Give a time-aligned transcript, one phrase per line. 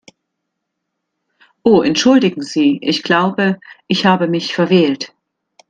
[1.63, 5.13] Oh entschuldigen Sie, ich glaube, ich habe mich verwählt.